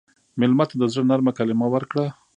[0.39, 2.05] مېلمه ته د زړه نرمه کلمه ورکړه.